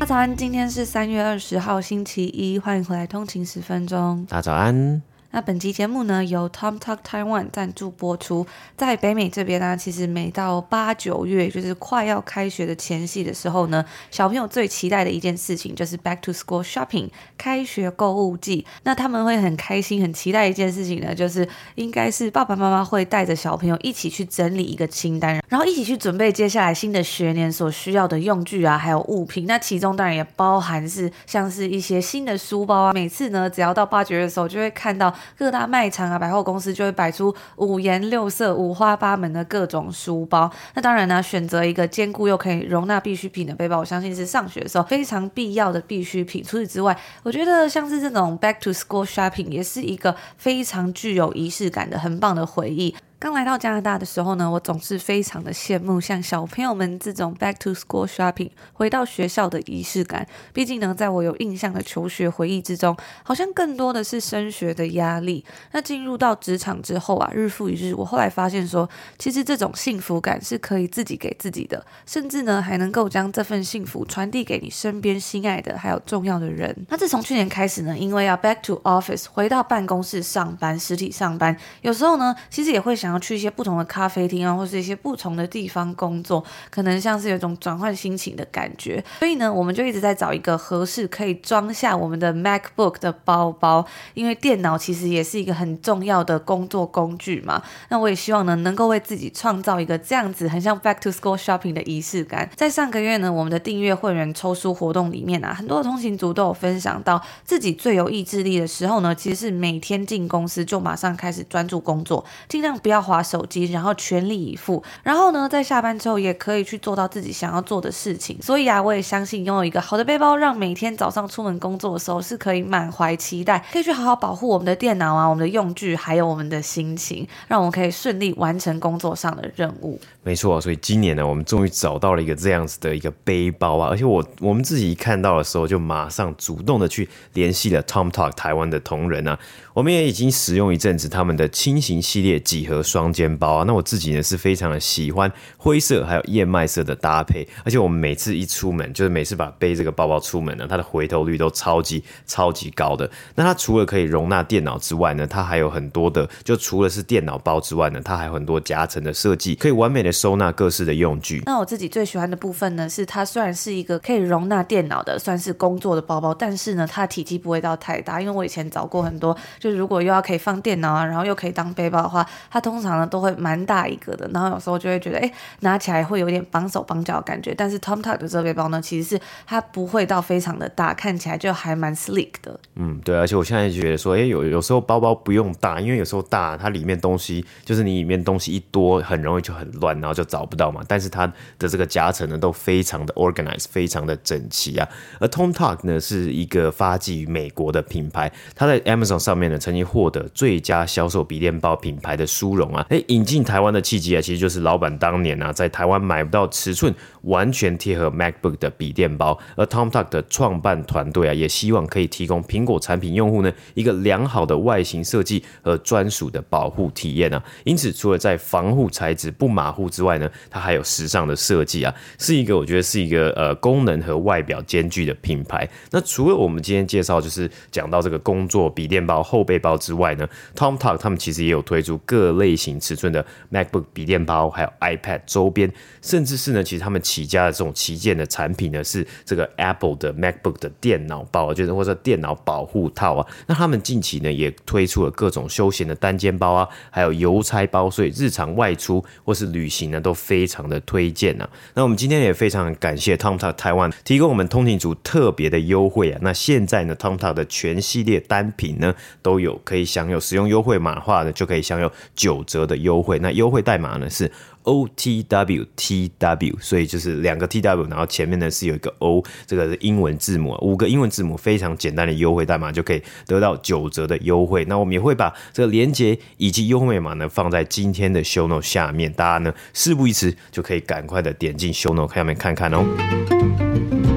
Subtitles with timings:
[0.00, 4.24] 大家早安，今天是三月二十号，星期一，欢迎回来通勤十分钟。
[4.30, 5.02] 大家早安。
[5.32, 8.44] 那本期节目呢，由 TomTalk Taiwan 赞助播出。
[8.76, 18.66] 在北美这边呢，其实每到八九月，就是快要开学的前夕的时候呢，小朋友最期待的一件事情就是 Back to School Shopping 开学购物季。
[18.82, 29.46] 那他们会很开心、很期待一件事情呢，就是应该是爸爸妈妈会带着小朋友一起去整理一个清单，然后一起去准备接下来新的学年所需要的用具啊，还有物品。
[29.46, 32.92] 那其中当然也包含是像是一些新的书包啊。
[32.92, 35.14] 每次呢，只要到八九月的时候，就会看到。
[35.38, 40.50] 各大卖场啊，百货公司就会摆出五颜六色、五花八门的各种书包。
[40.74, 46.42] 那当然呢，选择一个坚固又可以容纳必需品的背包，我相信是上学的时候非常必要的必需品。
[46.42, 52.94] 除此之外，我觉得像是这种 Back to School Shopping 也是一个非常具有仪式感的很棒的回忆。
[53.20, 60.26] 刚来到加拿大的时候呢，我总是非常的羡慕像小朋友们这种 back to school shopping 回到学校的仪式感。
[60.54, 65.44] 毕竟呢，在我有印象的求学回忆之中，好像更多的是升学的压力。
[65.72, 68.88] 那进入到职场之后啊，日复一日，我后来发现说，
[69.18, 76.74] 其实这种幸福感是可以自己给自己的，甚至呢，还能够将这份幸福传递给你身边心爱的还有重要的人。
[76.88, 83.09] 那自从去年开始呢，因为要 back to office 回到办公室上班，实体上班，有时候呢，其实也会想。
[83.10, 89.02] 然后去一些不同的咖啡厅啊，或是一些不同的地方工作，可能像是有一种转换心情的感觉。
[89.18, 93.84] 所以呢，我们就一直在找一个合适可以装下我们的 MacBook 的包包，
[94.14, 97.60] 因为电脑其实也是一个很重要的工作工具嘛。
[97.88, 102.48] 那我也希望呢，能够为自己创造一个这样子很像 Back to School Shopping 的仪式感。
[102.54, 118.36] 在上个月呢，我们的订阅会员抽书活动里面啊，很多的通勤族都有分享到自己最有意志力的时候呢，其实是每天进公司就马上开始专注工作，尽量不要滑手机，然后全力以赴，然后呢，在下班之后也可以去做到自己想要做的事情。
[118.42, 130.00] 所以啊，我也相信拥有一个好的背包，让每天早上出门工作的时候是可以满怀期待，可以去好好保护我们的电脑啊、我们的用具，还有我们的心情，让我们可以顺利完成工作上的任务。
[130.22, 139.38] 没错，所以今年呢，我们终于找到了一个这样子的一个背包啊，而且我我们自己一看到的时候，就马上主动的去联系了 TomTalk 台湾的同仁啊，
[139.72, 153.10] 我们也已经使用一阵子他们的轻型系列几何双肩包啊，那我自己呢是非常的喜欢灰色还有燕麦色的搭配，而且我们每次一出门，就是每次把背这个包包出门呢，它的回头率都超级超级高的。
[153.34, 160.10] 那它除了可以容纳电脑之外呢，它还有很多的，就除了是电脑包之外呢，它还有很多夹层的设计，可以完美的。
[160.20, 161.40] 收纳各式的用具。
[161.46, 168.20] 那我自己最喜欢的部分呢，是它虽然是一个可以容纳电脑的，算是工作的包包，但是呢，它的体积不会到太大。
[168.20, 174.26] 因为我以前找过很多，就是如果又要可以放电脑啊，然后又可以当背包的话，它通通常呢都会蛮大一个的。
[174.32, 175.30] 然后有时候就会觉得，哎，
[175.60, 177.54] 拿起来会有点绑手绑脚的感觉。
[177.54, 182.58] 但是 TomTalk 的这个背包呢，其实是它不会到非常的大，看起来就还蛮 sleek 的。
[182.76, 183.14] 嗯，对。
[183.14, 190.00] 而且我现在就觉得说，哎，有有时候包包不用大，因为有时候大，它里面东西就是你里面东西一多，很容易就很乱。
[190.00, 191.26] 然后就找不到嘛，但是它
[191.58, 194.88] 的这个夹层呢都非常的 organized，非常的整齐啊。
[195.18, 202.86] 而 TomTalk 呢是一个发迹于美国的品牌，它在 Amazon 上面呢曾经获得最佳销售笔电包品牌的殊荣啊。
[202.90, 217.42] 诶，引进台湾的契机啊，其实就是老板当年啊在台湾买不到尺寸完全贴合 MacBook 的笔电包，而 TomTalk 的创办团队啊也希望可以提供苹果产品用户呢一个良好的外形设计和专属的保护体验啊。
[217.64, 225.68] 因此，除了在防护材质不马虎之外呢，它还有时尚的设计啊，是一个我觉得是一个呃功能和外表兼具的品牌。
[225.90, 243.26] 那除了我们今天介绍就是讲到这个工作笔电包、后背包之外呢，TomTalk 他们其实也有推出各类类型尺寸的 MacBook 笔电包，还有 iPad 周边，甚至是呢，其实他们起家的这种旗舰的产品呢，是这个 Apple 的 MacBook 的电脑包，就是或者电脑保护套啊。
[243.46, 251.48] 那他们近期呢，也推出了各种休闲的单肩包啊，还有邮差包，所以日常外出或是旅行呢，都非常的推荐、啊。
[251.74, 256.18] 那我们今天也非常感谢 TomTalk Taiwan 提供我们通勤族特别的优惠啊。
[256.20, 258.92] 那现在呢，TomTalk 的全系列单品呢，
[259.22, 263.18] 都有可以享有使用优惠码的话呢，就可以享有九九折的优惠。
[263.18, 264.30] 那优惠代码呢是
[264.62, 274.64] O T W T W，所以就是两个 T W，然后前面呢是有一个 O，这个是英文字母，五个英文字母非常简单的优惠代码就可以得到九折的优惠。
[274.66, 284.09] 那我们也会把这个链接以及优惠码呢放在今天的 Show Note 下面，大家呢事不宜迟，就可以赶快的点进 Show Note 下面看看哦。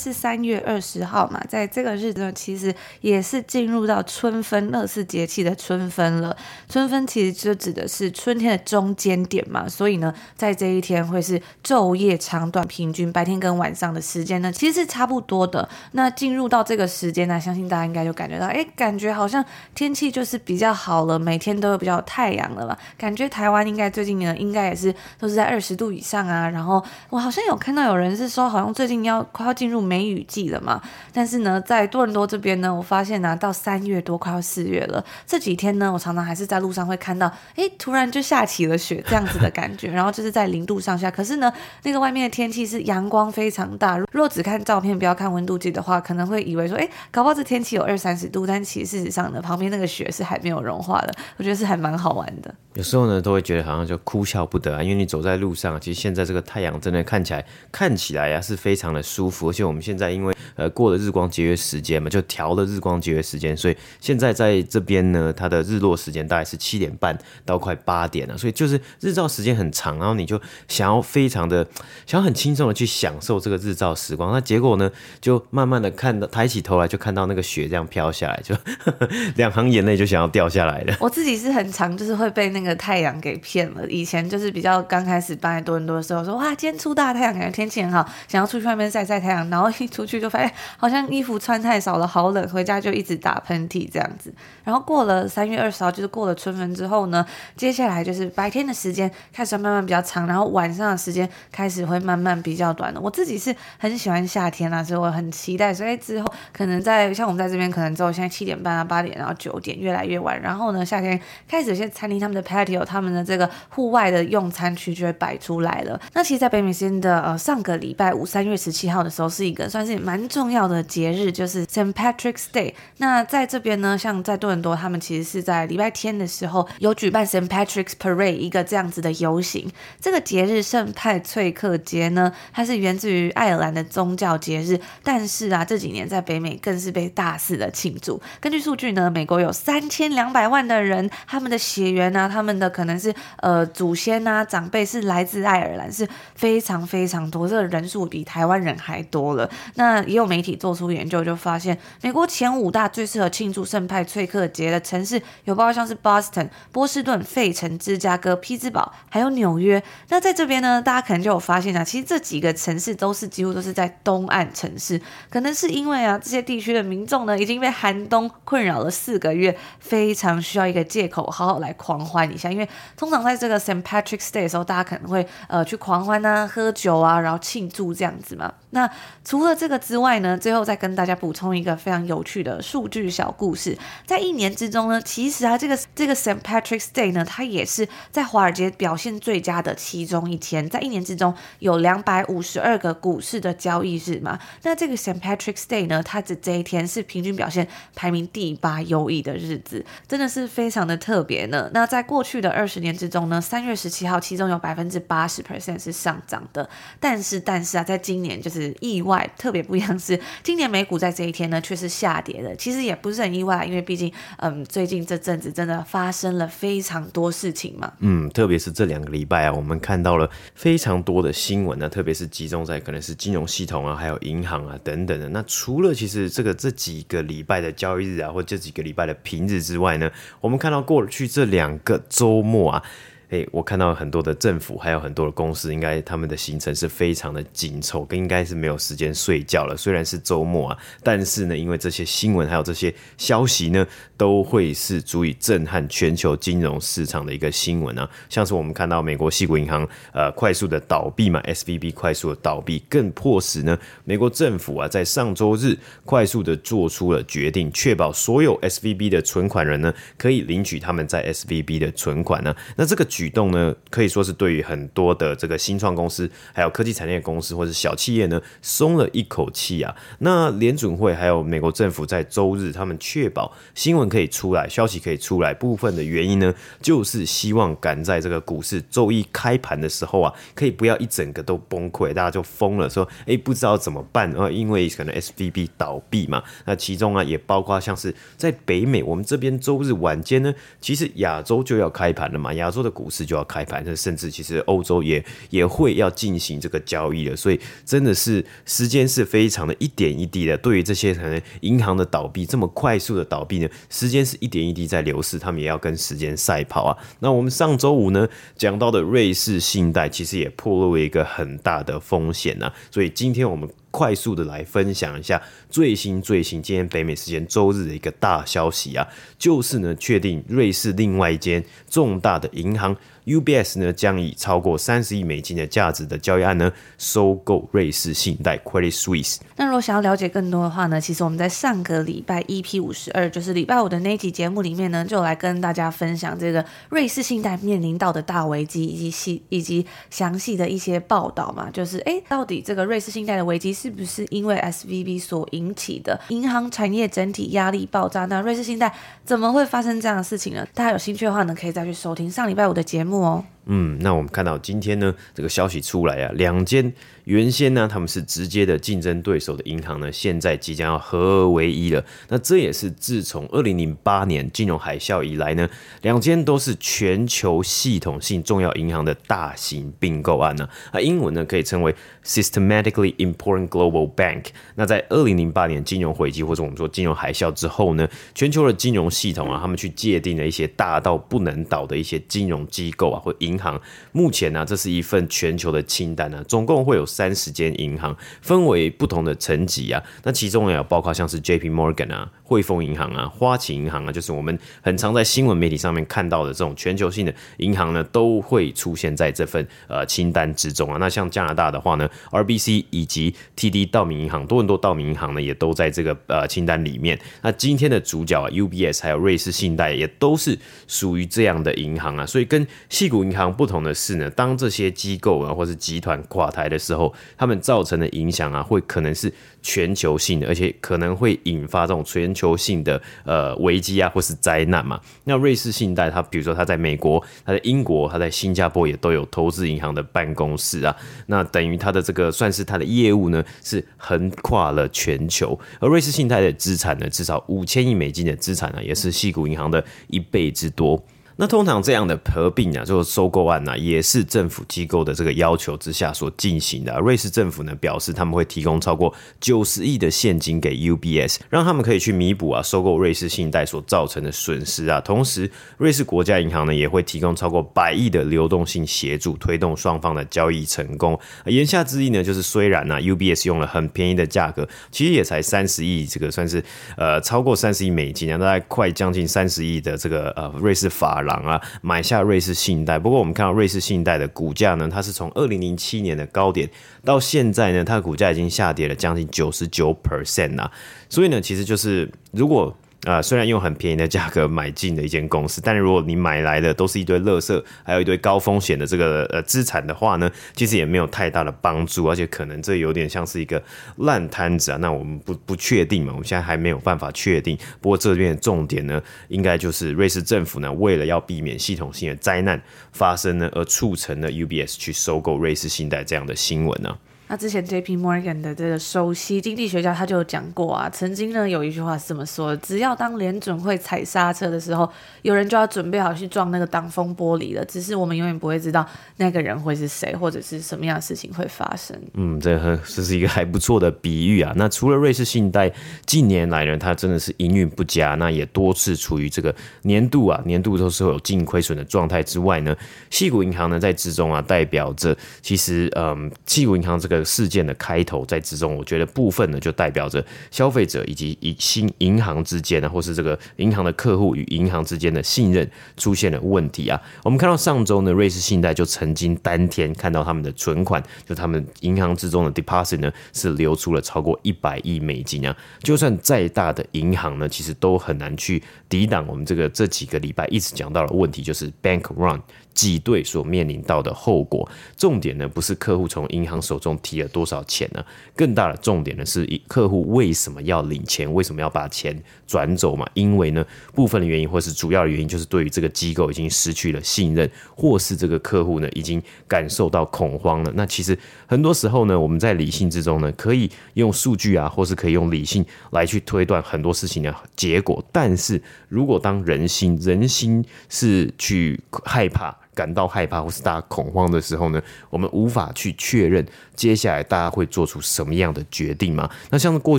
[0.00, 6.34] 是三月二十号嘛，在这个日子呢，其实也是进入到春分二四节气的春分了。
[6.68, 15.68] 春分其实就指的是春天的中间点嘛，所以呢，在这一天会是昼夜长短，平均白天跟晚上的时间呢，其实是差不多的。
[15.92, 19.44] 那进入到这个时间呢，相信大家应该就感觉到，哎，感觉好像
[19.74, 22.74] 天气就是比较好了，每天都有比较有太阳了嘛。
[22.96, 26.48] 感觉台湾应该最近呢，应该也是都是在二十度以上啊。
[26.48, 29.50] 然后我好像有看到有人是说，好像最近要快要。
[29.60, 30.80] 进入梅雨季了嘛？
[31.12, 37.26] 但是呢，在多伦多这边呢，我发现呢、啊，到三月多快要四月了，这几天呢，我常常还是在路上会看到，
[37.56, 41.10] 哎，突然就下起了雪这样子的感觉， 然后就是在零度上下。
[41.10, 41.52] 可是呢，
[41.82, 43.98] 那个外面的天气是阳光非常大。
[43.98, 51.14] 如果只看照片，不要看温度计的话，可能会以为说，哎，搞不好这天气有二三十度，但其实事实上呢，旁边那个雪是还没有融化的。
[51.36, 52.54] 我觉得是还蛮好玩的。
[52.74, 71.66] 有时候呢，都会觉得好像就哭笑不得啊，因为你走在路上，其实现在这个太阳真的看起来看起来呀、啊，是非常的舒服，而且我们现在因为呃过了日光节约时间嘛，就调了日光节约时间，所以现在在这边呢，它的日落时间大概是七点半到快八点了，所以就是日照时间很长，然后你就想要非常的
[72.06, 74.88] 想要很轻松的去享受这个日照时光，那结果呢，
[75.20, 80.96] 就慢慢的看到抬起头来就看到那个雪这样飘下来，就呵 呵两行眼泪就想要掉下来了。
[81.00, 82.59] 我自己是很常就是会被那。
[82.62, 83.86] 那个太阳给骗了。
[83.88, 89.48] 以前就是比较刚开始搬来多伦多的时候，说哇，今天出大太阳，感觉天气很好，想要出去外面晒晒太阳。
[89.50, 94.32] 然后一出去就发现，好像衣服穿太少了，好冷，回家就一直打喷嚏这样子。
[94.64, 97.24] 然后过了三月二十号，就是过了春分之后呢，
[97.56, 103.00] 接下来就是白天的时间开始慢慢比较长，然后晚上的时间开始会慢慢比较短了。
[103.00, 105.72] 我自己是很喜欢夏天啊，所以我很期待。
[105.72, 110.40] 所以之后可能在像我们在这边，可能之后现在七点半啊、八点，然后九点越来越晚。
[110.40, 116.00] 然后呢，夏天开始有些餐厅他们的 patio，他们的这个户外的用餐区就会摆出来了。
[116.14, 121.92] 那其实，在北美时间的呃上个礼拜五，三月十七号的时候，是一个算是蛮重要的节日，就是 St.
[121.92, 122.74] Patrick's Day。
[122.96, 127.46] 那在这边呢，像在多伦多，他们其实是在礼拜天的时候有举办 St.
[127.46, 129.70] Patrick's Parade 一个这样子的游行。
[130.00, 138.20] 这个节日圣派翠克节呢，它是源自于爱尔兰的宗教节日，但是啊，这几年在北美更是被大肆的庆祝。
[138.40, 149.48] 根据数据呢，美国有三千两百万的人，他们的血缘啊，他他们的可能是呃祖先啊长辈是来自爱尔兰，是非常非常多，这个人数比台湾人还多了。
[149.74, 159.82] 那也有媒体做出研究，就发现美国前五大最适合庆祝圣派翠克节的城市有包括像是 Boston、波士顿、费城、芝加哥、匹兹堡，还有纽约。
[160.08, 164.98] 那在这边呢，大家可能就有发现啊，其实这几个城市都是几乎都是在东岸城市，
[165.28, 172.68] 可能是因为啊这些地区的民众呢已经被寒冬困扰了四个月，非常需要一个借口好好来狂欢一下，因为。
[172.96, 173.82] 通常在这个 St.
[173.82, 178.52] Patrick's Day 的时候，大家可能会呃去狂欢啊、喝酒啊，然后庆祝这样子嘛。
[178.70, 178.88] 那
[179.24, 183.76] 除了这个之外呢，最后再跟大家补充一个非常有趣的数据小故事。
[184.06, 190.70] 在一年之中呢，其实啊，这个这个 Saint Patrick's Day 呢，它也是在华尔街表现最佳的其中一天。
[190.70, 194.38] 在一年之中有两百五十二个股市的交易日嘛。
[194.62, 201.68] 那这个 Saint Patrick's Day 呢，它的这一天是平均表现排名第八优异的日子，真的是非常的特别呢。
[201.74, 206.70] 那在过去的二十年之中呢，三月十七号其中有百分之八十 percent 是上涨的。
[207.00, 208.59] 但是但是啊，在今年就是。
[208.80, 212.54] 意外特别不一样是，今年美股在这一天呢却是下跌的。
[212.56, 217.92] 其实也不是很意外，因为毕竟，嗯，最近这阵子真的发生了非常多事情嘛。
[218.00, 225.28] 嗯，特别是这两个礼拜啊，我们看到了非常多的新闻呢，特别是集中在可能是金融系统啊，还有银行啊等等的。
[225.28, 232.82] 那除了其实这个这几个礼拜的交易日啊，或这几个礼拜的平日之外呢，我们看到过去这两个周末啊。
[233.30, 239.76] 诶，我看到很多的政府还有很多的公司，应该他们的行程是非常的紧凑，跟应该是没有时间睡觉了。
[239.76, 248.10] 虽然是周末啊，但是呢，因为这些新闻还有这些消息呢，都会是足以震撼全球金融市场的一个新闻啊。
[248.28, 262.52] 像是我们看到美国西谷银行呃快速的倒闭嘛，SVB 快速的倒闭，更迫使呢美国政府啊在上周日快速的做出了决定，确保所有 SVB 的存款人呢可以领取他们在 SVB 的存款呢。
[262.74, 269.94] 那这个举动呢，可以说是对于很多的这个新创公司，还有科技产业公司或者小企业呢，松了一口气啊。
[270.20, 286.42] 那联准会还有美国政府在周日，他们确保新闻可以出来，消息可以出来，部分的原因呢，就是希望赶在这个股市周一开盘的时候啊，可以不要一整个都崩溃，大家就疯了，说哎不知道怎么办啊，因为可能 SVB 倒闭嘛。
[286.64, 300.56] 那其中啊也包括像是在北美，我们这边周日晚间呢，其实亚洲就要开盘了嘛，亚洲的股市就要开盘，甚至其实欧洲也也会要进行这个交易了，所以真的是时间是非常的一点一滴的。
[300.58, 306.96] 对于这些可能银行的倒闭这么快速的倒闭呢，时间是一点一滴在流逝，他们也要跟时间赛跑啊。
[307.18, 313.68] 那我们上周五呢讲到的瑞士信贷，其实也暴露了一个很大的风险呢、啊，所以今天我们。
[313.90, 319.06] 快速的来分享一下最新最新，今天北美时间周日的一个大消息啊，
[319.38, 322.96] 就是呢，确定瑞士另外一间重大的银行。
[323.26, 329.36] UBS 呢将以超过三十亿美金的价值的交易案呢收购瑞士信贷 Credit Suisse。
[329.56, 346.18] 那如果想要了解更多的话呢，其实我们在上个礼拜 EP 五十二，就是礼拜五的那集节目里面呢，就来跟大家分享这个瑞士信贷面临到的大危机以及细以及详细的一些报道嘛，就是哎，到底这个瑞士信贷的危机是不是因为 SVB 所引起的？
[346.28, 348.92] 银行产业整体压力爆炸，那瑞士信贷
[349.24, 350.66] 怎么会发生这样的事情呢？
[350.72, 353.09] 大家有兴趣的话呢，可以再去收听上礼拜五的节目。
[353.18, 356.92] 哦，嗯，那我们看到今天呢，这个消息出来啊，两间。
[357.24, 362.04] 原先呢，他们是直接的竞争对手的银行呢，现在即将要合而为一了。
[362.28, 365.68] 那这也是自从二零零八年金融海啸以来呢，
[366.02, 370.68] 两间都是全球系统性重要银行的大型并购案呢。
[370.90, 374.46] 啊，英文呢可以称为 systematically important global bank。
[374.74, 383.78] 那在二零零八年金融危机或者我们说金融海啸之后呢，全球的金融系统啊，他们去界定了一些大到不能倒的一些金融机构啊或银银行。
[384.12, 387.06] 目前呢，这是一份全球的清单呢，总共会有。
[387.10, 391.68] 三十间银行分为不同的层级啊，那其中也有包括像是 J.P.
[391.68, 400.98] Morgan 啊、汇丰银行啊、花旗银行啊，就是我们很常在新闻媒体上面看到的这种全球性的银行呢，都会出现在这份呃清单之中啊。
[400.98, 407.18] 那像加拿大的话呢，RBC 以及 TD 道明银行、多伦多道明银行呢，也都在这个呃清单里面。
[407.42, 412.24] 那今天的主角啊，UBS 还有瑞士信贷也都是属于这样的银行啊。
[412.24, 419.32] 所以跟细谷银行不同的是呢，当这些机构啊或是集团垮台的时候，他们造成的影响啊，会可能是
[419.62, 425.00] 全球性的，而且可能会引发这种全球性的呃危机啊，或是灾难嘛。
[425.24, 430.96] 那瑞士信贷，它比如说它在美国、它在英国、它在新加坡也都有投资银行的办公室啊。
[431.26, 435.58] 那等于它的这个算是它的业务呢，是横跨了全球。
[435.78, 441.02] 而瑞士信贷的资产呢，至少五千亿美金的资产呢，也是矽谷银行的一倍之多。
[441.40, 446.94] 那通常这样的合并啊，就是收购案啊，也是政府机构的这个要求之下所进行的。
[447.00, 455.00] 瑞士政府呢表示，他们会提供超过九十亿的现金给 UBS，让他们可以去弥补啊收购瑞士信贷所造成的损失啊。
[455.00, 461.18] 同时，瑞士国家银行呢也会提供超过百亿的流动性协助，推动双方的交易成功。
[461.46, 466.62] 言下之意呢，就是虽然呢 UBS 用了很便宜的价格，其实也才三十亿，这个算是
[466.98, 471.29] 呃超过三十亿美金啊，大概快将近三十亿的这个呃瑞士法郎。
[471.34, 472.98] 啊，买下瑞士信贷。
[472.98, 476.68] 不过我们看到瑞士信贷的股价呢，它是从二零零七年的高点
[477.04, 480.70] 到现在呢，它的股价已经下跌了将近九十九 percent 啊。
[481.08, 482.76] 所以呢，其实就是如果。
[483.06, 493.62] 啊、虽然用很便宜的价格买进的一间公司，但如果你买来的都是一堆垃圾，还有一堆高风险的这个呃资产的话呢，其实也没有太大的帮助，而且可能这有点像是一个
[493.96, 494.76] 烂摊子啊。
[494.76, 497.56] 那我们不不确定嘛，我们现在还没有办法确定。
[497.80, 506.94] 不过这边的重点呢，应该就是瑞士政府呢，为了要避免系统性的灾难发生呢，而促成了 UBS 去收购瑞士信贷这样的新闻呢、
[507.30, 514.90] 那之前 J P Morgan 的这个首席经济学家他就讲过啊，曾经呢有一句话是这么说的：只要当联准会踩刹车的时候，
[515.22, 517.64] 有人就要准备好去撞那个挡风玻璃了。
[517.66, 518.84] 只是我们永远不会知道
[519.18, 521.96] 那个人会是谁，或者是什么样的事情会发生。
[522.14, 524.52] 嗯，这这是一个还不错的比喻啊。
[524.56, 525.72] 那除了瑞士信贷
[526.04, 532.76] 近年来呢，它真的是营运不佳，那也多次处于这个年度啊年度都是会有净亏损的状态之外呢，
[533.08, 537.19] 矽谷银行呢在之中啊代表着其实嗯矽谷银行这个。
[537.24, 547.00] 事件的开头在之中，我觉得部分呢就代表着消费者以及以新银行之间呢，或是这个银行的客户与银行之间的信任出现了问题啊。
[547.24, 555.56] 我们看到上周呢，瑞士信贷就曾经当天看到他们的存款，就他们银行之中的 deposit 呢是流出了超过一百亿美金啊。
[555.82, 562.40] 就算再大的银行呢，其实都很难去抵挡我们这个这几个礼拜一直讲到的问题，就是 bank run。
[562.80, 568.02] 挤兑所面临到的后果，重点呢不是客户从银行手中提了多少钱呢？
[568.34, 573.06] 更大的重点呢是客户为什么要领钱，为什么要把钱转走嘛？
[573.12, 573.62] 因为呢
[573.94, 580.72] 部分的原因或是主要的原因就是对于这个机构已经失去了信任，或是这个客户呢已经感受到恐慌了。
[580.74, 588.02] 那其实很多时候呢，我们在理性之中呢，可以用数据啊，或是可以用理性来去推断很多事情的结果。
[588.10, 592.56] 但是如果当人心，人心是去害怕。
[592.74, 599.28] 感到害怕或是大家恐慌的时候呢，我们无法去确认接下来大家会做出什么样的决定吗？
[599.50, 599.98] 那像是过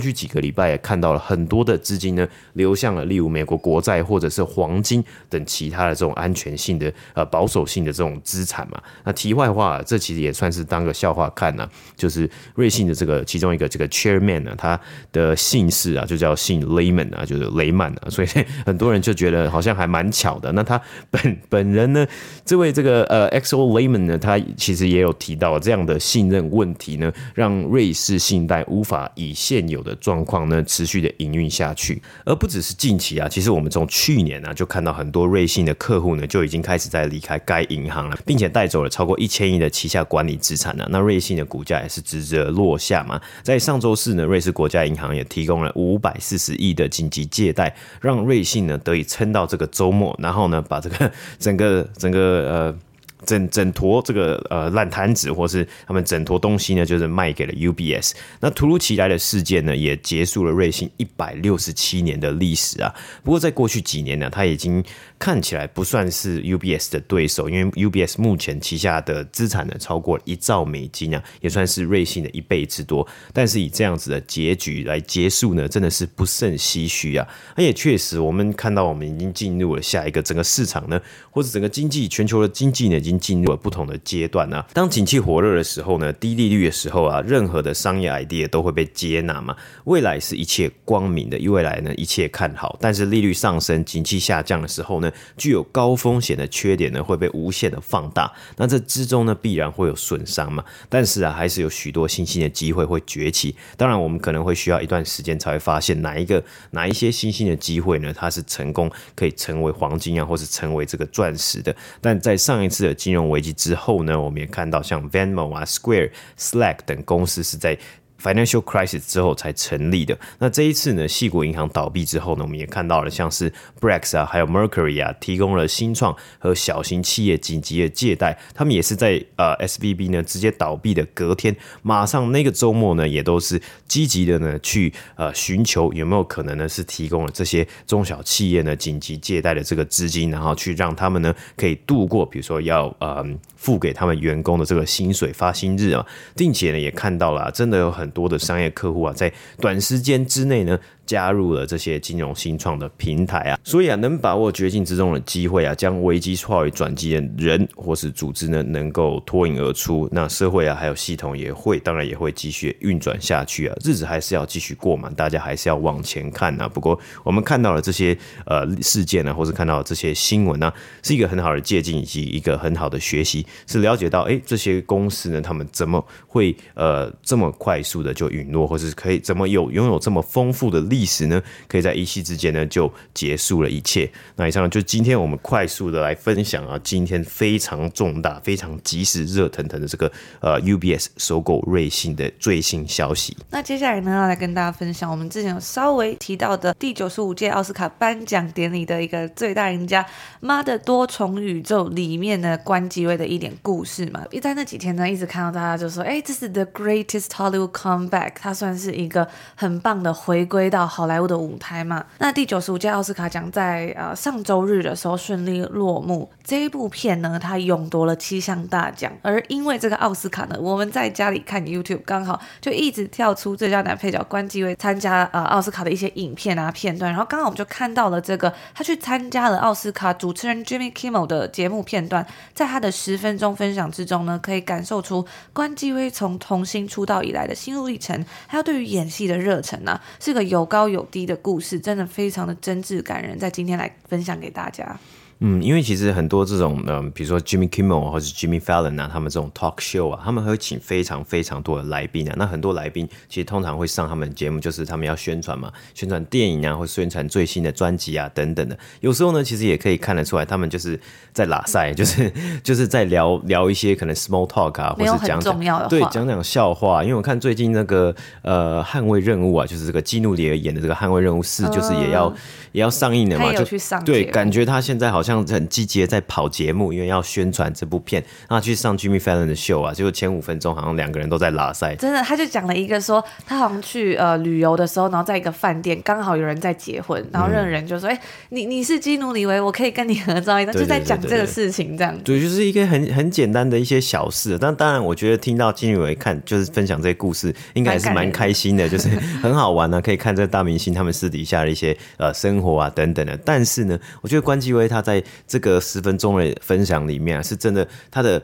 [0.00, 8.82] 去几个礼拜也看到了很多的资金呢流向了例如美国国债或者是黄金等其他的这种安全性的呃保守性的这种资产嘛。
[9.04, 14.80] 那题外话，这其实也算是当个笑话看呢、啊，就是瑞信的这个其中一个这个 chairman 呢、他
[15.12, 18.28] 的姓氏啊就叫姓 Lehman 啊，就是雷曼啊，所以
[18.66, 20.50] 很多人就觉得好像还蛮巧的。
[20.52, 22.04] 那他本本人呢，
[22.44, 22.61] 这位。
[22.70, 40.86] 这个呃，XO Lehman 呢，他其实也有提到这样的信任问题呢，让瑞士信贷无法以现有的状况呢持续的营运下去，而不只是近期啊，其实我们从去年啊就看到很多瑞信的客户呢就已经开始在离开该银行了，并且带走了超过一千亿的旗下管理资产呢。
[40.90, 43.20] 那瑞信的股价也是直直的落下嘛。
[43.42, 52.76] 在上周四呢，瑞士国家银行也提供了五百四十亿的紧急借贷，让瑞信呢得以撑到这个周末，然后呢把这个整个整个呃。
[53.24, 58.14] 整整坨这个呃烂摊子，或是他们整坨东西呢，就是卖给了 UBS。
[58.40, 62.92] 那突如其来的事件呢，也结束了瑞幸一百六十七年的历史啊。
[63.22, 64.82] 不过在过去几年呢，它已经
[65.22, 73.06] 看起来不算是 UBS 的对手，因为 UBS 目前旗下的资产呢超过一兆美金啊，也算是瑞信的一倍之多。
[73.32, 77.24] 但是以这样子的结局来结束呢，真的是不胜唏嘘啊。
[77.54, 83.12] 而也确实，我们看到我们已经进入了下一个整个市场呢，或者整个经济全球的经济呢，已经。
[83.22, 84.66] 进入了不同的阶段、啊。
[84.72, 89.54] 当景气火热的时候呢，低利率的时候啊，任何的商业 idea 都会被接纳嘛。
[89.84, 92.76] 未来是一切光明的，未来呢一切看好。
[92.80, 98.32] 但是利率上升、景气下降的时候呢，具有高风险的缺点呢会被无限的放大。
[98.56, 100.64] 那这之中呢必然会有损伤嘛。
[100.88, 103.54] 但是啊，还是有许多新兴的机会会崛起。
[103.76, 111.74] 当然，我们可能会需要一段时间才会发现哪一个哪一些新兴的机会呢，它是成功可以成为黄金啊，或是成为这个钻石的。
[112.00, 117.78] 但在上一次的金融危机之后呢，我们也看到像 Venmo 啊、Square、Slack 等公司是在。
[118.22, 120.16] Financial crisis 之后才成立的。
[120.38, 128.38] 那这一次呢，矽谷银行倒闭之后呢，我们也看到了像是 Brex 啊，还有 Mercury 啊，提供了新创和小型企业紧急的借贷。
[128.54, 146.06] 他们也是在呃 SBB 呢直接倒闭的隔天，马上那个周末呢，也都是积极的呢去呃寻求有没有可能呢是提供了这些中小企业呢紧急借贷的这个资金，然后去让他们呢可以度过，比如说要呃付给他们员工的这个薪水发薪日啊，
[146.36, 150.78] 并且呢也看到了真的有很多的商业客户啊，在短时间之内呢。
[151.04, 166.68] 加入了这些金融新创的平台啊，所以啊，能把握绝境之中的机会啊，将危机化为转机的人或是组织呢，能够脱颖而出，那社会啊，还有系统也会，当然也会继续运转下去啊，日子还是要继续过嘛，大家还是要往前看啊。
[166.68, 170.72] 不过我们看到了这些呃事件呢，或是看到这些新闻呢，
[171.02, 180.82] 是一个很好的借鉴以及一个很好的学习，是了解到哎，这些公司呢，他们怎么会呃这么快速的就陨落，或是可以怎么有拥有这么丰富的。
[180.82, 184.10] 历史呢，可以在一夕之间呢就结束了一切。
[184.36, 190.10] 那以上就今天我们快速的来分享啊，今天非常重大、非常及时、热腾腾的这个
[190.40, 193.36] 呃 UBS 收购瑞信的最新消息。
[193.50, 200.02] 那接下来呢，要来跟大家分享我们之前有稍微提到的第九十五届奥斯卡颁奖典礼的一个最大赢家
[200.40, 204.24] 《妈的多重宇宙》里面的关继威的一点故事嘛。
[204.30, 212.04] 一在那几天呢，一直看到大家就说，哎，这是 The Greatest Hollywood Comeback，它算是一个很棒的回归到好莱坞的舞台嘛。
[212.18, 216.30] 那第九十五届奥斯卡奖在呃上周日的时候顺利落幕。
[216.42, 245.00] 这一部片呢，它勇夺了七项大奖，而因为这个奥斯卡呢，我们在家里看 YouTube，刚好就一直跳出最佳男配角关继威参加呃奥斯卡的一些影片啊片段，然后刚好我们就看到了这个他去参加了奥斯卡主持人 Jimmy Kimmel 的节目片段，在他的十分钟分享之中呢，可以感受出关继威从童星出道以来的心路历程，还有对于演戏的热忱呢，是个有高有低的故事，真的非常的真挚感人，在今天来分享给大家。
[245.44, 252.34] 嗯，因为其实很多这种，嗯、呃，比如说 Jimmy Kimmel 或者 Jimmy Fallon 啊，他们这种 talk show 啊，他们会请非常非常多的来宾啊。
[252.38, 258.78] 那很多来宾其实通常会上他们节目，就是他们要宣传嘛，宣传电影啊，或宣传最新的专辑啊等等的。
[259.00, 260.96] 有时候呢，其实也可以看得出来，他们就是
[261.32, 267.02] 在拉赛，就是就是在聊聊一些可能 small talk 啊，或是讲讲对讲讲笑话。
[267.02, 272.36] 因为我看最近那个呃捍卫任务啊，就是这个基努里尔演的这个捍卫任务四，就是也要、呃、
[272.70, 273.64] 也要上映了嘛，就
[274.04, 275.31] 对，感觉他现在好像。
[275.46, 281.94] 这样很积极的在跑节目，因为要宣传这部片，那去上 Jimmy Fallon 的秀啊，结果前五分钟好像两个人都在拉塞。
[281.96, 292.22] 真的，他就讲了一个说，他好像去呃旅游的时候，然后在一个饭店刚好有人在结婚，然后那个人就说：“哎、嗯，你你是基努李维，我可以跟你合照一张。”就在讲这个事情这样子。
[292.24, 299.08] 对，就是一个很很简单的一些小事，但当然我觉得听到基努李维看就是分享这些故事，应该还是蛮开心的，就是
[299.42, 303.36] 很好玩呢、啊，可以看这个大明星他们私底下的一些呃生活啊等等的。
[303.44, 308.42] 但是呢，我觉得关继威他在这个十分钟的分享里面啊，是真的，他的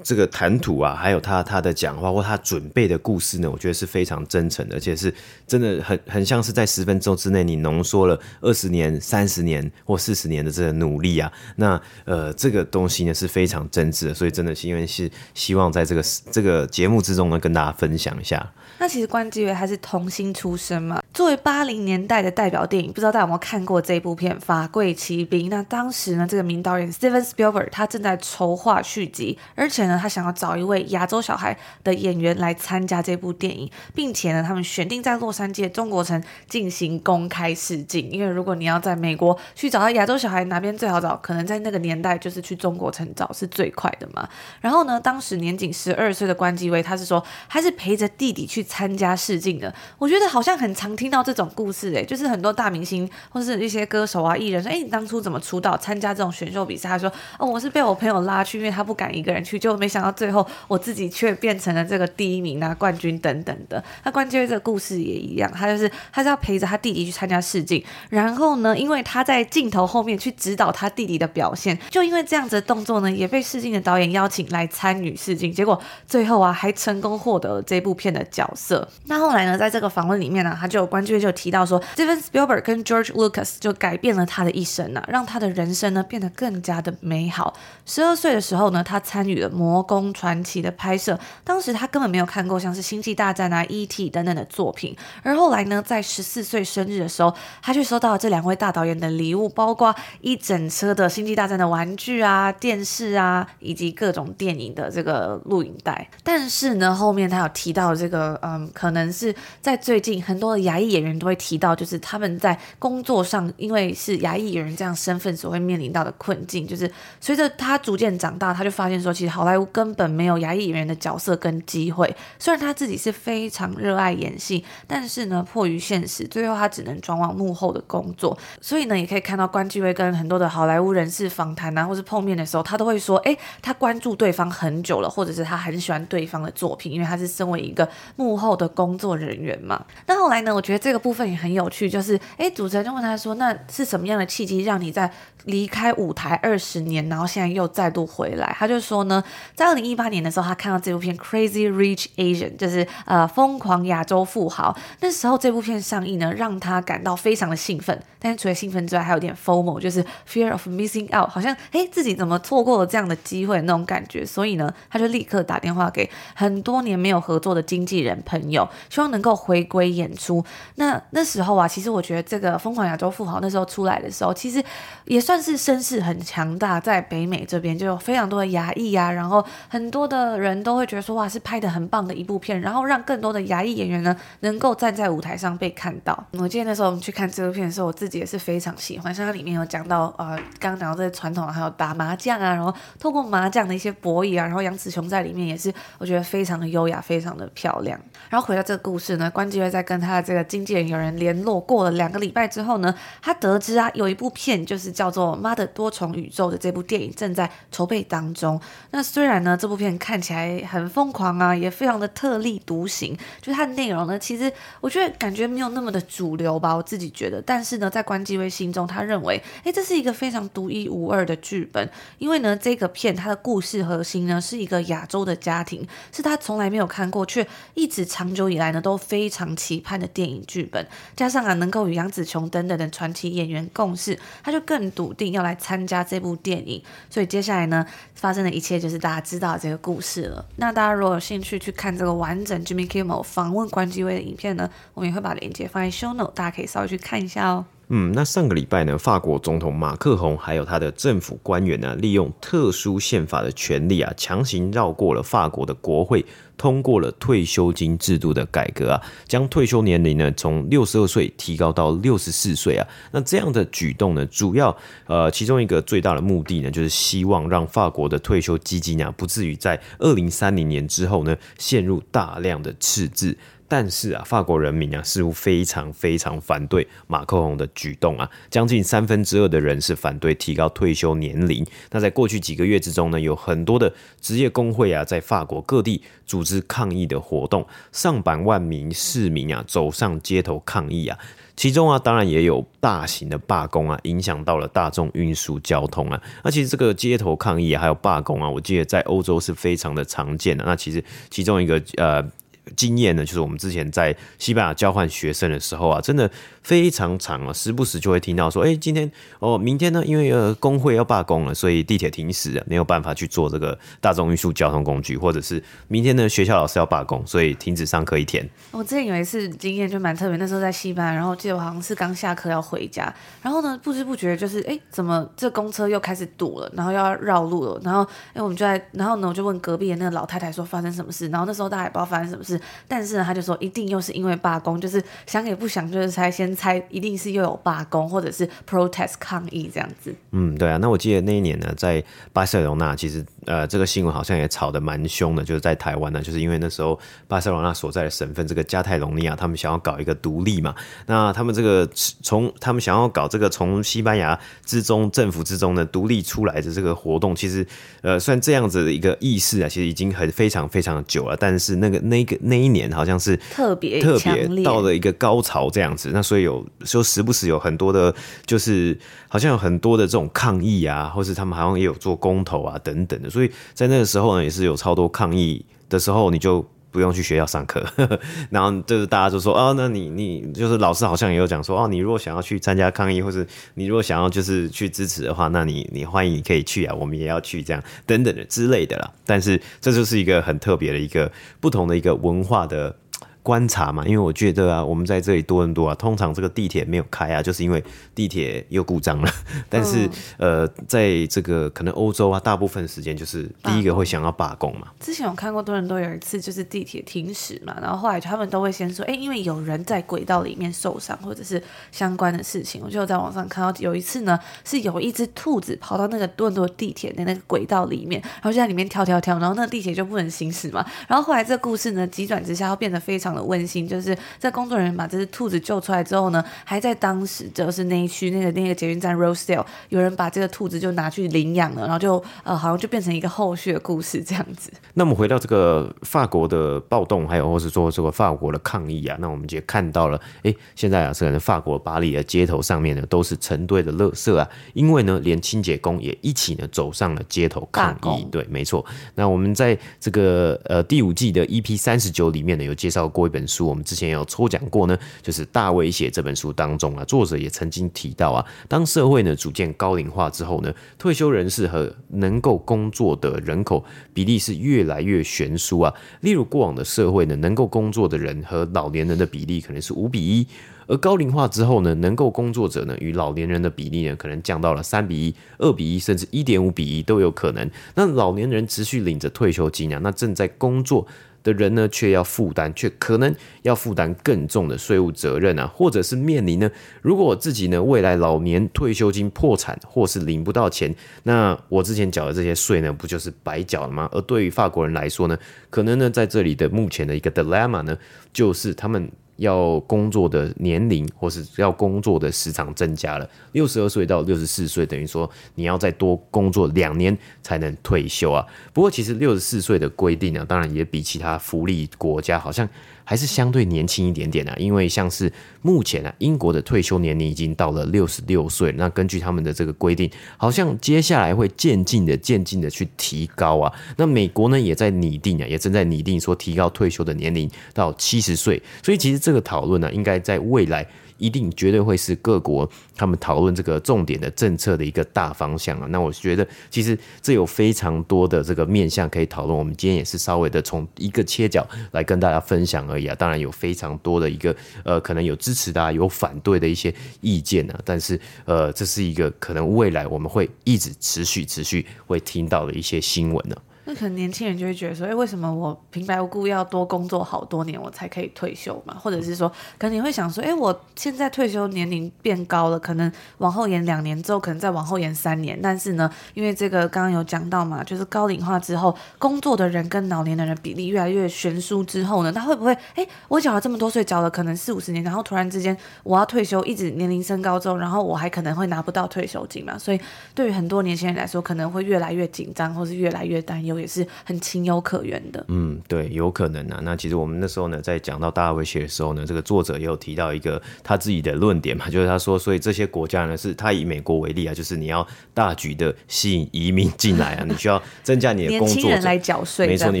[0.04, 5.12] 这个谈吐啊，还有他他的讲话或他准备的故事呢，我觉得是非常真诚的，而且是
[5.48, 11.30] 真的很很像是在十分钟之内你浓缩了二十年、三十年或四十年的这个努力啊。
[11.56, 18.52] 那呃，这个东西呢是非常真挚的，所以真的是因为是希望在这个这个节目之中呢，跟大家分享一下。
[18.80, 25.46] 那其实关继威还是童星出身嘛，作为八零年代的代表电影，不知道大家有没有看过这部片《法柜奇兵》？
[25.50, 38.10] 那当时呢，这个名导演 Steven Spielberg 他正在筹划续集，而且呢，他想要找一位亚洲小孩的演员来参加这部电影，并且呢，他们选定在洛杉矶的中国城进行公开试镜。
[38.10, 41.14] 因为如果你要在美国去找到亚洲小孩，哪边最好找？
[41.18, 44.26] 可能在那个年代就是去中国城找是最快的嘛。
[44.62, 48.66] 然后呢，当时年仅十二岁的关继威，他是说还是陪着弟弟去。
[48.70, 55.76] 参加试镜的，我觉得好像很常听到这种故事诶，就是很多大明星或是一些歌手啊、艺人说，哎，你当初怎么出道？
[55.76, 63.82] 参加这种选秀比赛，他说，哦，我是被我朋友拉去，因为他不敢一个人去，就没想到最后我自己却变成了这个第一名啊、冠军等等的。
[64.04, 78.86] 那关键这个故事也一样，他就是他是要陪着他弟弟去参加试镜，然后呢，因为他在镜头后面去指导他弟弟的表现，就因为这样子的动作呢，也被试镜的导演邀请来参与试镜，结果最后啊，还成功获得了这部片的角色。
[79.06, 87.54] 那后来呢，在这个访问里面呢、他就关注就提到说，Steven Spielberg 跟 George Lucas 就改变了他的一生呢、啊，让他的人生呢变得更加的美好。
[87.86, 94.10] 十二岁的时候呢，他参与了《魔宫传奇》的拍摄，当时他根本没有看过像是《星际大战》啊、E.T.
[94.10, 94.94] 等等的作品。
[95.22, 106.08] 而后来呢，在十四岁生日的时候，他却收到了这两位大导演的礼物，包括一整车的《星际大战》的玩具啊、电视啊，以及各种电影的这个录影带。
[106.22, 122.12] 但是呢，后面他有提到这个，嗯，可能是在最近很多的牙医演员都会提到，就是他们在工作上，因为是牙医演员这样身份所会面临到的困境，就是随着他逐渐长大，他就发现说，其实好莱坞根本没有牙医演员的角色跟机会。
[122.38, 128.36] 虽然他自己是非常热爱演戏，但是呢，迫于现实，最后他只能转往幕后的工作。
[128.60, 139.84] 所以呢，也可以看到关继威跟很多的好莱坞人士访谈啊，或是碰面的时候，他都会说，哎，他关注对方很久了，或者是他很喜欢对方的作品，因为他是身为一个幕幕后的工作人员嘛。
[140.06, 145.10] 那后来呢，我觉得这个部分也很有趣，就是，哎，主持人就问他说，那是什么样的契机让你在
[145.46, 148.54] 离开舞台二十年，然后现在又再度回来？
[148.56, 149.22] 他就说呢，
[149.56, 154.76] 在二零一八年的时候，他看到这部片《Crazy Rich Asian》，就是呃疯狂亚洲富豪。
[155.00, 158.00] 那时候这部片上映呢，让他感到非常的兴奋。
[158.22, 164.26] 但是除了兴奋之外，还有点 FOMO，就是 Fear of Missing Out，好像哎自己怎么错过了这样的机会那种感觉。
[164.26, 170.44] 所以呢，他就立刻打电话给很多年没有合作的经纪人朋友，希望能够回归演出。
[170.76, 174.62] 那那时候啊，其实我觉得这个《疯狂亚洲富豪》那时候出来的时候，其实
[175.04, 186.26] 也算是声势很强大，在北美这边就有非常多的亚裔啊，然后很多的人都会觉得说哇，是拍得很棒的一部片，然后让更多的亚裔演员呢能够站在舞台上被看到。
[186.32, 197.98] 我记得那时候我们去看这部片的时候，我自己也是非常喜欢，像它里面有讲到呃，刚刚讲到这些传统，还有打麻将啊，然后透过麻将的一些博弈啊，然后杨紫琼在里面也是我觉得非常的优雅，非常的漂亮。
[198.28, 208.60] 然后回到这个故事呢，关继威在跟他的这个经纪人有人联络过了两个礼拜之后呢，他得知啊有一部片就是叫做《妈的多重宇宙》的这部电影正在筹备当中。
[208.92, 217.42] 那虽然呢这部片看起来很疯狂啊，也非常的特立独行，就是它的内容呢，其实我觉得感觉没有那么的主流吧，我自己觉得。
[217.44, 230.86] 但是呢，在关继威心中，他认为，哎，这是一个非常独一无二的剧本，因为呢这个片它的故事核心呢是一个亚洲的家庭，是他从来没有看过却一直长久以来呢都非常期盼的电影剧本，
[231.16, 236.82] 加上啊能够与杨紫琼等等的传奇演员共事，他就更笃定要来参加这部电影。
[237.08, 237.84] 所以接下来呢
[238.14, 240.44] 发生的一切就是大家知道这个故事了。
[240.56, 247.64] 那大家如果有兴趣去看这个完整 Jimmy Kimmel 访问关继威的影片呢，我们也会把链接放在 Show Note，大家可以稍微去看一下哦。
[247.92, 256.24] 嗯，那上个礼拜呢，法国总统马克宏还有他的政府官员呢，利用特殊宪法的权利啊，强行绕过了法国的国会，
[256.60, 262.86] 通过了退休金制度的改革啊，将退休年龄呢从六十二岁提高到六十四岁啊。
[263.12, 273.34] 那这样的举动呢，主要呃其中一个最大的目的呢，就是希望让法国的退休基金啊，不至于在二零三零年之后呢，陷入大量的赤字。
[273.70, 281.64] 但是啊，法国人民啊似乎非常非常反对马克龙的举动啊，将近三分之二的人是反对提高退休年龄。
[281.92, 291.16] 那在过去几个月之中呢，有很多的职业工会啊，在法国各地组织抗议的活动，上百万名市民啊走上街头抗议啊，
[291.54, 296.20] 其中啊当然也有大型的罢工啊，影响到了大众运输交通啊。
[296.42, 300.64] 那其实这个街头抗议，还有罢工啊，我记得在欧洲是非常的常见的。
[300.64, 302.28] 那其实其中一个呃。
[302.76, 306.30] 经验呢，就是我们之前在西班牙交换学生的时候啊，真的
[306.62, 318.48] 非常长啊，时不时就会听到说，哎，今天哦，明天呢，因为呃工会要罢工了，所以地铁停驶了，没有办法去坐这个大众运输交通工具，或者是明天呢学校老师要罢工，所以停止上课一天。
[318.70, 332.59] 我之前有一次经验就蛮特别，那时候在西班牙，然后记得我好像是刚下课要回家，然后呢不知不觉就是哎怎么这公车又开始堵了，然后又要绕路了，然后哎我们就在，然后呢我就问隔壁的那个老太太说发生什么事，然后那时候大家也不知道发生什么事。
[332.88, 340.14] 但是呢，他就说一定又是因为罢工，就是想也不想，就是猜先猜，一定是又有罢工或者是 protest 抗议这样子。
[340.32, 340.76] 嗯，对啊。
[340.78, 350.74] 那我记得那一年呢，在巴塞罗那，其实呃，这个新闻好像也吵得蛮凶的，就是在台湾呢，就是因为那时候巴塞罗那所在的省份这个加泰隆尼亚，他们想要搞一个独立嘛。
[351.06, 351.88] 那他们这个
[352.22, 357.66] 从他们想要搞这个从西班牙之中政府之中呢独立出来的这个活动，其实
[358.02, 361.36] 呃，算这样子的一个意识啊，其实已经很非常非常久了。
[361.36, 362.90] 但是那个那个那一年。
[362.90, 368.12] 好像是特别特别到了一个高潮这样子，那所以有就时不时有很多的，
[368.44, 368.98] 就是
[369.28, 376.66] 好像有很多的这种抗议啊，或是他们好像也有做公投啊等等的，所以在那个时候呢，也是有超多抗议的时候，你就。
[376.90, 377.84] 不用去学校上课，
[378.50, 389.10] 然后就是大家就说哦，那你你就是老师好像也有讲说哦，你如果想要去参加抗议，或是你如果想要就是去支持的话，那你你欢迎你可以去啊，我们也要去这样等等的之类的啦。
[389.24, 392.94] 但是这就是一个很特别的一个不同的一个文化的。
[393.42, 397.82] 观察嘛，因为我觉得啊，我们在这里多伦多啊，通常这个地铁没有开啊，就是因为
[398.14, 399.30] 地铁又故障了。
[399.68, 400.06] 但是、
[400.38, 404.88] 嗯、呃，在这个可能欧洲啊，大部分时间就是第一个会想要罢工嘛。
[405.00, 412.82] 之前我看过多伦多有一次就是地铁停驶嘛，然后后来他们都会先说，哎，因为有人在轨道里面受伤或者是相关的事情。
[412.84, 420.84] 我就在网上看到有一次呢，是有一只兔子跑到那个多伦多地铁的那个轨道里面，然后就在里面跳跳跳，然后那个地铁就不能行驶嘛。
[421.08, 423.29] 然后后来这个故事呢，急转直下，要变得非常。
[423.34, 434.72] 的温馨，就是在工作人员把这只兔子救出来之后呢，还在当时就是那一区那个那个捷运站 Rosedale，有人把这个兔子就拿去领养了，然后就呃好像就变成一个后续的故事这样子。
[434.94, 448.26] 那我们回到这个法国的暴动，还有或是说这个法国的抗议啊，那我们也看到了，哎、欸，现在啊，是可能法国巴黎的街头上面呢都是成堆的垃圾啊，因为呢连清洁工也一起呢走上了街头抗议。
[448.30, 448.84] 对，没错。
[449.14, 453.19] 那我们在这个呃第五季的 EP 三十九里面呢有介绍过。
[453.20, 465.92] 过一本书，我们之前也有抽奖过呢，就是《大威写》这本书当中啊，作者也曾经提到啊，当社会呢逐渐高龄化之后呢，退休人士和能够工作的人口比例是越来越悬殊啊。
[466.22, 470.46] 例如过往的社会呢，能够工作的人和老年人的比例可能是五比一。
[470.86, 477.70] 而高龄化之后呢，能够工作者呢与老年人的比例呢，可能降到了三比一、二比一，甚至一点五比一都有可能。
[477.94, 481.06] 那老年人持续领着退休金啊，那正在工作
[481.42, 486.70] 的人呢，却要负担，却可能要负担更重的税务责任啊，或者是面临呢，
[487.02, 494.08] 如果自己呢未来老年退休金破产或是领不到钱，那我之前缴的这些税呢，不就是白缴了吗？
[494.12, 495.38] 而对于法国人来说呢，
[495.70, 497.96] 可能呢在这里的目前的一个 dilemma 呢，
[498.32, 499.10] 就是他们。
[499.40, 508.46] 要工作的年龄或是要工作的时长增加了，六十二岁到六十四岁，等于说你要再多工作两年才能退休啊。
[508.72, 512.68] 不过其实六十四岁的规定呢，当然也比其他福利国家好像。
[513.10, 523.72] 还是相对年轻一点点啊，因为像是目前啊，英国的退休年龄已经到了六十六岁，那根据他们的这个规定，好像接下来会渐进的、渐进的去提高啊。
[523.96, 530.86] 那美国呢，也在拟定啊，也正在拟定说提高退休的年龄到七十岁，所以其实这个讨论呢，应该在未来。
[531.20, 535.86] 一定绝对会是各国他们讨论这个重点的政策的一个大方向啊。
[535.90, 539.56] 那我觉得其实这有非常多的这个面向可以讨论。
[539.56, 543.14] 我们今天也是稍微的从一个切角来跟大家分享而已啊。
[543.14, 547.78] 当然有非常多的一个呃，可能有支持的啊，有反对的一些意见啊。
[547.84, 553.56] 但是呃，这是一个可能未来我们会一直持续持续会听到的一些新闻呢。
[553.90, 558.94] 那可能年轻人就会觉得说，哎，为什么我平白无故要多工作好多年，我才可以退休嘛？
[558.96, 565.58] 或者是说，可能你会想说，哎，我现在退休年龄变高了，可能往后延两年之后，可能再往后延三年。
[565.60, 579.76] 但是呢，因为这个刚刚有讲到嘛，就是高龄化之后，工作的人跟老年的人比例越来越悬殊之后呢，他会不会，哎，我缴了这么多税，缴了可能四五十年，然后突然之间我要退休，一直年龄升高之后，然后我还可能会拿不到退休金嘛？
[579.76, 580.00] 所以
[580.32, 583.79] 对于很多年轻人来说，可能会越来越紧张，或是越来越担忧。
[583.80, 585.44] 也是很情有可原的。
[585.48, 586.80] 嗯，对，有可能啊。
[586.82, 600.00] 那其实我们那时候呢，在讲到大威胁的时候呢，这个作者也有提到一个他自己的论点嘛， 就是他说，所以这些国家呢，是他以美国为例啊，就是你要大举的吸引移民进来啊，你需要增加你的工作年轻人来缴税，没错，你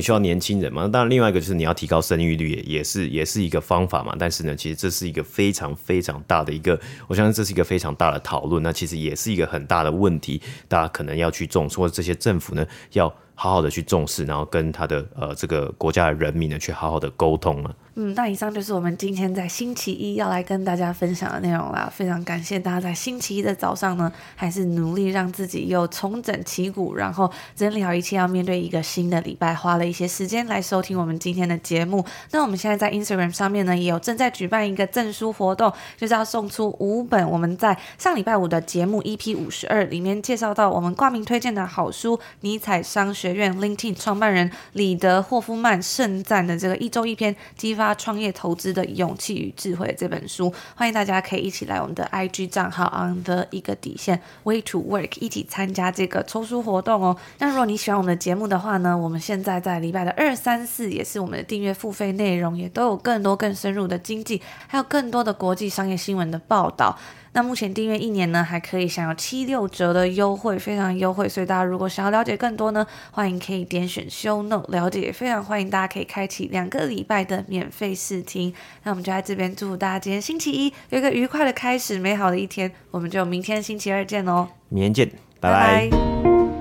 [0.00, 0.86] 需要年轻人嘛。
[0.88, 4.14] 当然，另外一个就是你要提高生育率，也是也是一个方法嘛。
[4.18, 8.62] 但是呢，其实这是一个非常非常大的一个，我相信这是一个非常大的讨论。
[8.62, 13.12] 那其实也是一个很大的问题，大家可能要去重视，或者这些政府呢要。
[13.42, 17.74] 好好的去重视，然后跟他的呃这个国家的人民呢去好好的沟通啊。
[18.02, 21.92] 嗯，那以上就是我们今天在星期一要来跟大家分享的内容啦。
[21.94, 32.02] 非常感谢大家在星期一的早上呢，还是努力让自己又重整旗鼓，然后整理好一切，要面对一个新的礼拜，花了一些时间来收听我们今天的节目。
[32.30, 57.16] 那我们现在在 Instagram 上面呢，也有正在举办一个赠书活动，就是要送出五本我们在上礼拜五的节目 EP 五十二里面介绍到我们挂名推荐的好书《尼采商学院》LinkedIn 创办人李德霍夫曼盛赞的这个一周一篇激发创业投资的勇气与智慧这本书，欢迎大家可以一起来我们的 IG 账号 on the 一个底线 way to work 一起参加这个抽书活动哦。
[57.38, 66.98] 那如果你喜欢我们的节目的话呢，我们现在在礼拜的二三四也是我们的订阅付费内容，也都有更多更深入的经济，还有更多的国际商业新闻的报道。
[67.32, 71.28] 那目前订阅一年呢，还可以享有七六折的优惠，非常优惠。
[71.28, 75.00] 所以大家如果想要了解更多呢，欢迎可以点选 Show Note 了解。
[75.00, 78.52] 也非常欢迎大家可以开启两个礼拜的免费试听。
[78.82, 82.70] 那我们就在这边祝福大家今天星期一有一个愉快的开始，美好的一天。
[82.90, 85.88] 我们就明天星期二见喽，明天见，拜拜。
[85.88, 86.59] 拜拜。